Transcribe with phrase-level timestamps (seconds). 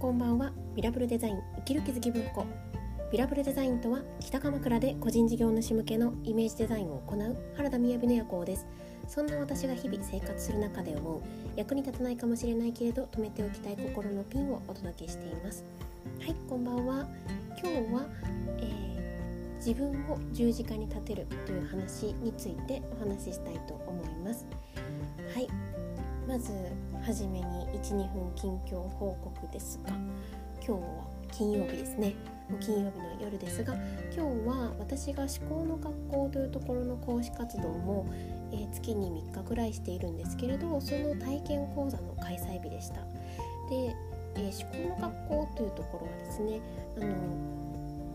[0.00, 0.50] こんばんは。
[0.74, 2.46] ミラブルデザイン生きる気づき文庫。
[3.12, 8.66] ミラブルデザインとは北鎌倉で個人事業主向けのイメージデザインを行う原田雅の夜行です。
[9.06, 11.20] そんな私が日々生活する中で思う
[11.54, 15.66] 役に立たないかもしれないけれど止めておきたい心のピンをお届けしています。
[16.18, 17.06] はいこんばんは。
[17.62, 18.06] 今日は、
[18.56, 24.46] えー、自分を十字架に立てるという話についてお話ししたいと思います。
[25.34, 25.46] はい
[26.26, 26.52] まず
[27.02, 27.44] はじめに
[27.82, 29.90] 12分近況報告ですが
[30.64, 30.78] 今日は
[31.32, 32.14] 金曜日ですね。
[32.60, 33.74] 金曜日の夜ですが
[34.14, 38.06] 今日は私が思考の学校というところの講師活動も、
[38.52, 42.96] えー、月に3日ぐらいしているんですけれどその体験講座の開催日でした。
[43.70, 43.96] で、
[44.36, 46.60] えー、思考の学校というところはですね
[46.98, 47.06] あの、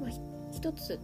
[0.01, 0.09] まあ、
[0.51, 0.99] 一つ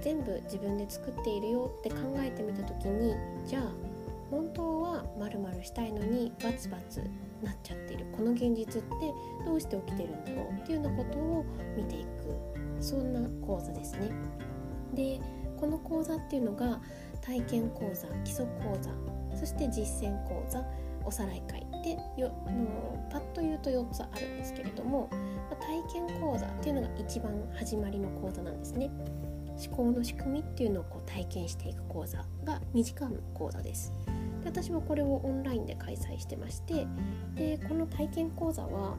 [0.00, 3.14] 全部自分で作っているよって考えてみた時に
[3.46, 3.93] じゃあ
[4.34, 7.00] 本当はまるまるしたいのにバツバツ
[7.40, 9.14] なっちゃってるこの現実って
[9.46, 11.44] どうして起きてるんだろうっていうようなことを
[11.76, 14.10] 見ていくそんな講座ですね。
[14.92, 15.20] で
[15.56, 16.80] この講座っていうのが
[17.20, 18.90] 体験講座基礎講座
[19.38, 20.64] そして実践講座
[21.04, 25.08] おさらい会でよのパッと言うと4つあるんですけれども
[25.60, 28.90] 体験講座っていうのが一番始まりの講座なんですね。
[29.56, 33.92] 思考の仕組みっていうのをこう体験していく講座が短い講座です。
[34.44, 36.86] で私はこれをオンラインで開催してまして
[37.34, 38.96] でこの体験講座は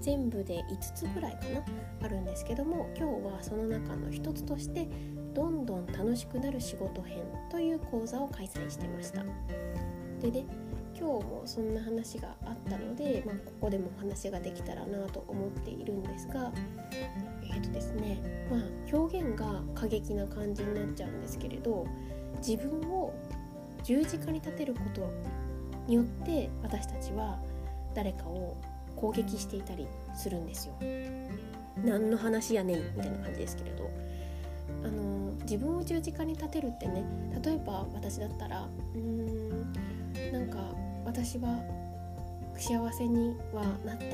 [0.00, 1.64] 全部で5つぐらいかな
[2.02, 4.88] あるんですけども今日はその中の1つとして
[5.34, 9.24] どんどん楽しくなる仕事編という講座を開催してました。
[10.20, 10.46] でね
[10.96, 16.52] 今日もそんな話があったので、まあ、ここでもお話ができたらなと思っているんですが
[17.42, 18.60] えっ、ー、とですねまあ
[18.96, 21.86] 表現が過激な感じになっちゃうんですけれど
[22.38, 23.12] 自分を
[23.84, 25.12] 十字架に立てること
[25.86, 27.38] によって私たちは
[27.94, 28.56] 誰かを
[28.96, 30.74] 攻撃していたりするんですよ。
[31.84, 33.90] 何の話やねんみたいな感じですけれど
[34.84, 37.04] あの自分を十字架に立てるってね
[37.44, 38.62] 例えば私だったら
[38.94, 40.58] うーんなんか
[41.04, 41.58] 私は
[42.56, 44.04] 幸せにはなって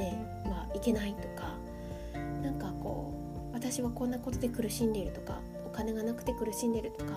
[0.44, 1.54] はいけないとか
[2.42, 3.12] なんかこ
[3.52, 7.12] う私はこんなことで苦しんでいるとかお金がなくて苦しんでるとか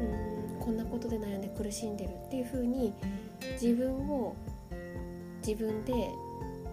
[0.00, 2.94] うんこんなことで悩んで苦しんでるっていう風に
[3.60, 4.36] 自分を
[5.44, 5.92] 自分で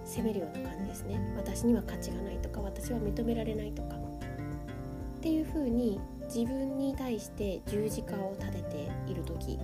[0.06, 1.20] 責めるような感じですね。
[1.36, 3.96] 私には価値がないとか私は認められないとか。
[3.96, 6.00] っていう風に
[6.34, 9.60] 自分に対して十字架を立てている時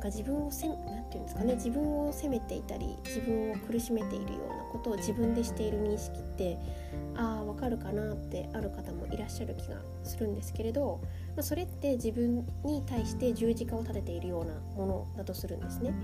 [0.00, 6.58] か自分をせ何て言うんですかね自分を責めていたり自分を苦しめているようなことを自分でしている認識って
[7.16, 11.00] ああわかるかなってある方もいらっしゃる気がするんですけれど、
[11.36, 15.94] まあ、それって自分に対して十字架を立てているようなものだとするんですね。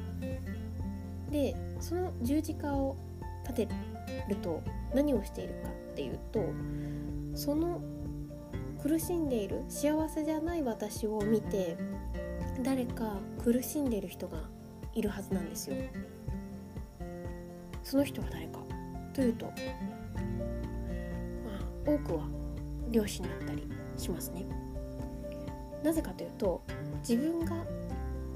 [1.30, 2.96] でその十字架を
[3.42, 3.68] 立て
[4.28, 4.62] ると
[4.94, 6.44] 何をしているかっていうと
[7.34, 7.80] その
[8.82, 11.76] 苦しんでいる幸せじゃない私を見て
[12.62, 14.38] 誰か苦しんでいる人が
[14.94, 15.76] いるはずなんですよ。
[17.82, 18.58] その人は誰か。
[19.12, 19.52] というとま
[21.86, 22.28] 多くは
[22.90, 24.44] 両親だったりしますね。
[25.82, 26.62] なぜかというと
[26.98, 27.64] 自分が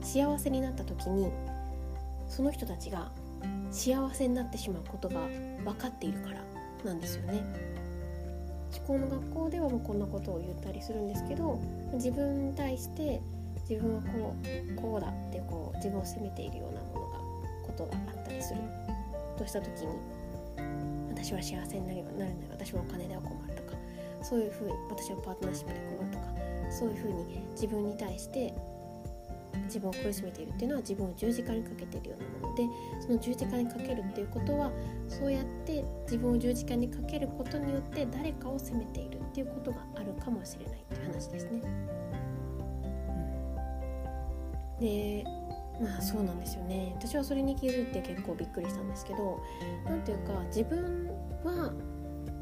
[0.00, 1.30] 幸せになった時に
[2.28, 3.12] その人たちが
[3.70, 5.20] 幸せになってしまうことが
[5.64, 6.42] 分かっているから
[6.84, 7.42] なんですよね。
[8.72, 11.60] 思考の学校ではもうこんなことを言ったりするんですけど
[11.94, 13.20] 自分に対して
[13.70, 17.18] 自分はこうこうだってこう自分を責めているようなものが
[17.62, 18.60] ことがあったりする
[19.38, 19.86] とした時に
[21.08, 23.78] 私は幸せになるなるのに私はお金では困るとか
[24.22, 26.24] そういうふうに私はパートナーシップで困るとか
[26.72, 28.52] そういうふうに自分に対して
[29.66, 32.64] 自分を苦しめているっていうのは自分を十字架にかけているようなもので
[33.00, 34.72] その十字架にかけるっていうことは
[35.08, 42.09] そうやって自分を十字架にかけることによって誰かを責めているっていうことがあるかもしれないっていう話ですね。
[44.80, 45.24] で
[45.80, 49.40] まあそうなんですよね私はそれに気づいて結構びっくりしたんですけど
[49.86, 51.08] 何ていうか自分
[51.44, 51.72] は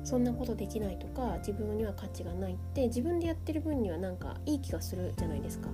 [0.04, 5.68] そんなことできないとか自分には価値がないって自分でやってる分にはなんかいい気がするじゃないですか。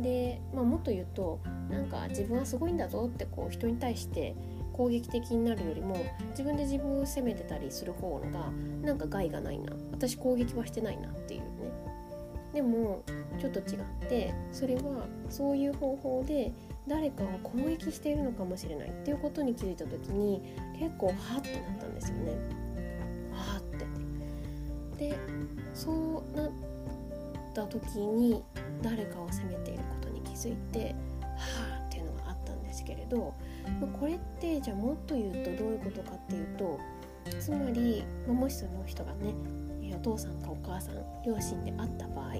[0.00, 4.34] で、まあ、もっと言うとなんか自分はすごいんだぞってこう人に対して
[4.72, 5.96] 攻撃的になるよりも
[6.30, 8.50] 自分で自分を責めてたりする方が
[8.82, 11.42] なんか害がないな私攻撃はしてないなっていう
[12.52, 13.02] でも
[13.38, 16.52] ちょっと違ってそれはそういう方法で
[16.88, 20.42] 誰かを攻撃しているのかもしれないっていうことに気づいた時に
[20.78, 22.32] 結構ハッてなったんですよね。
[23.32, 23.62] はっ
[24.98, 25.10] て。
[25.10, 25.16] で
[25.74, 26.50] そうなっ
[27.54, 28.42] た時に
[28.82, 33.32] 誰かを責めていることに気づいてはあっていうのがあったんですけれど
[33.98, 36.78] これってじゃあもっと言うとどういうことかっていうと
[37.38, 39.32] つまりもしその人がね
[40.02, 40.94] 父さんかお母さん
[41.24, 42.34] 両親であった場合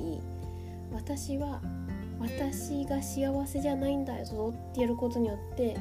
[0.92, 1.60] 私は
[2.18, 5.76] 私が幸せじゃないんだぞってやることによって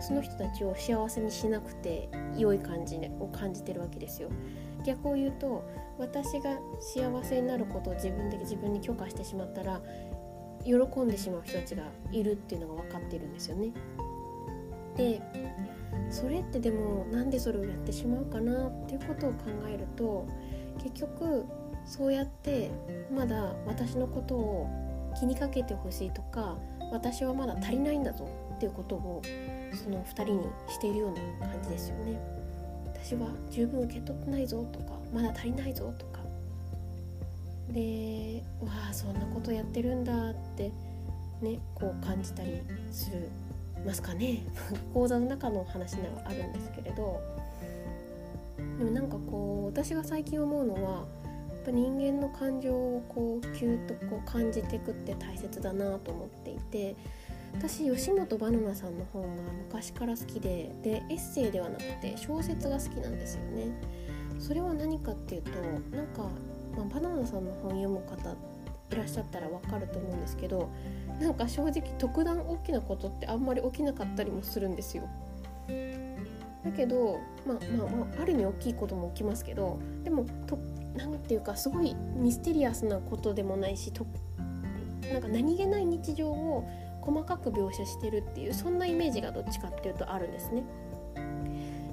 [0.00, 4.30] その人たちを幸せにしなくて良い感じを感じてるわけですよ。
[4.84, 5.64] 逆を言うと
[5.98, 9.80] 私が幸せになることを自分で自分に許可してしまったら
[10.64, 13.72] 喜んでしまう人たちがいるっていうのが分かっているんですよね。
[14.96, 15.20] で
[16.10, 19.36] それってでもなんでそれをやってしまうかなっていうことを考
[19.68, 20.26] えると
[20.82, 21.46] 結局
[21.84, 22.70] そうやって
[23.14, 24.68] まだ私のことを
[25.18, 26.56] 気にかけてほしいとか
[26.90, 29.22] 私はまだ足りないんだぞっていうことを
[29.72, 32.20] その2人にしているような感じですよね。
[32.94, 36.20] 私は十分受け取ってないぞとかまだ足りないぞとか。
[37.70, 40.70] でわあそんなことやってるんだって
[41.40, 43.28] ねこう感じたりする
[43.84, 44.42] ますかね。
[44.94, 47.20] 講座の中の話ではあるんですけれど。
[48.78, 50.98] でもなんかこう私が最近思うのはや
[51.56, 56.94] っぱ人間の感情をこうキュッとこう感じていくって大切だなと思っていて
[57.54, 59.28] 私吉本ばなナさんの本が
[59.66, 63.70] 昔から好きででエッセイではなくて小説が好きなんですよね。
[64.38, 65.50] それは何かっていうと
[65.96, 66.24] なんか、
[66.76, 68.30] まあ、バナナさんの本読む方
[68.90, 70.68] いらっしゃったらわかると思うんですけど
[71.18, 75.08] なんか正直特段大きなことってあんまり起きなかったりもするんですよ。
[76.64, 80.56] だけど、まあまあまあ、ある意味大きいことも起きますけどでもと
[80.96, 84.06] なんていうかすごいミステリアスなことでもないしと
[85.12, 86.68] なんか何気ない日常を
[87.00, 90.62] 細かく描写してるっていうそんなイメージがどっちかっていうとあるんですね。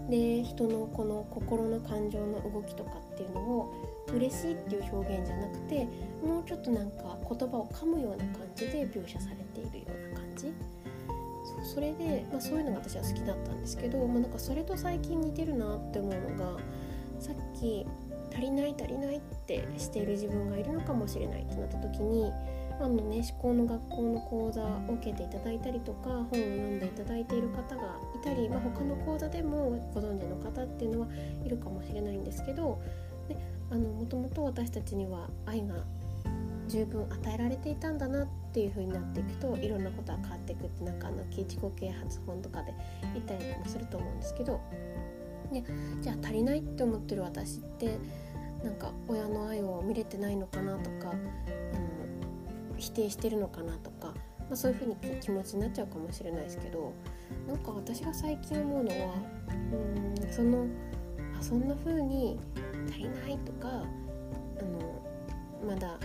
[0.09, 3.73] で人のこの心の感情の動きとかっていうのを
[4.11, 5.87] 嬉しいっていう表現じゃなくて
[6.23, 10.51] もうちょっとなんか言葉を噛むような感じで描写されているような感じ
[11.63, 16.59] それで、まあ、そういうのが私は好きだったんですけど、まあ、なんかそれと最近似てるなって思うのが
[17.19, 17.85] さっき
[18.31, 22.31] 足りない足りないってしている自分がいるのかもしれないってなった時に
[22.79, 31.07] あのね思考の学校の講座を受けていただいたりとか本を読んでいただいている方がいたり、まあ、他の講座でもご存知の方っていうのは
[31.43, 32.81] いるかもしれないんですけど
[33.27, 33.35] で
[33.69, 35.83] あのもともと私たちには愛が
[36.69, 42.73] 十分与えられていたんだなっていう風になっていくといろんなことが変わっていくってなんかあの自己啓発本とかで
[43.13, 44.61] 言ったりもすると思うんですけど
[45.51, 45.63] で
[46.01, 47.97] じゃあ足りないって思ってる私って
[48.63, 51.13] なんか親の愛を見れてないのかなとか
[52.77, 54.13] 否定してるのかなとか、ま
[54.51, 56.93] あ、そういうふうに気持ちになっちゃうかもしれないですけど
[57.47, 59.13] なんか私が最近思うのは
[59.73, 60.65] うんその
[61.37, 62.39] あそんな風に
[62.89, 64.99] 足りないとかあの
[65.67, 65.97] まだ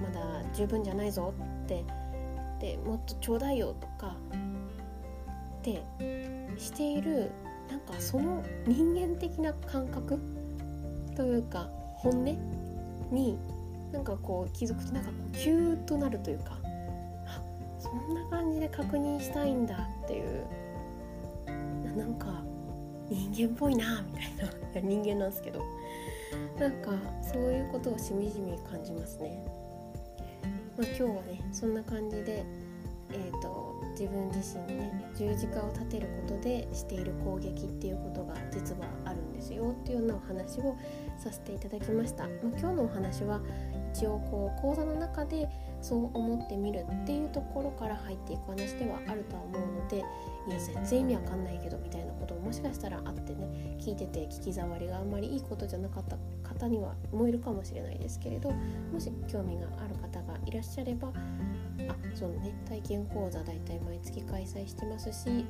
[0.00, 0.20] まだ
[0.54, 1.84] 十分じゃないぞって
[2.60, 4.16] でもっとちょうだいよとか
[5.60, 5.82] って
[6.58, 7.30] している
[7.70, 10.18] なんかその人間的な感覚
[11.16, 12.24] というか本音
[13.10, 13.38] に
[13.92, 16.58] なんかこう気づくとなんかキューッとなるというか
[17.26, 17.42] あ
[17.78, 20.44] そんな感じで確認したいんだっていう
[21.96, 22.42] なんか
[23.08, 25.60] 人間っぽいなみたいないや 人間なんですけど
[26.58, 26.92] なんか
[27.22, 29.42] そういうことをしみじみ感じますね。
[30.76, 32.44] まあ、今日はねそんな感じで、
[33.10, 33.70] えーと
[34.00, 40.74] 自分自身にね十字架を立てることでしている攻撃っていうことが実はあるんですよっていうようなお話を
[41.18, 43.40] させていただきました、まあ、今日のお話は
[43.94, 45.48] 一応こう講座の中で
[45.80, 50.00] そう思ってみるっていうところから入っていく話ではあるとは思うのでい
[50.52, 56.16] や全然意味わかんないけどみたいなことももしかしたらあってね聞いてて聞き障りがあんまりいいことじゃなかった
[56.48, 65.46] 方にはもいるかもしれないですけれどもし興味がある方がいらっしゃればあそのね体験講座だいたい毎月開催してますし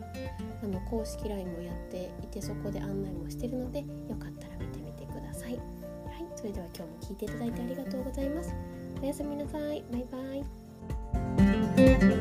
[0.63, 3.85] あの公式 LINE もやっていてそこで案内もしてるのでよ
[4.19, 4.80] かったら見て。
[6.41, 8.55] それでは今日も聞いていただいてありがとうございます。
[9.03, 9.85] おやすみなさい。
[9.93, 10.19] バイバ
[12.17, 12.20] イ。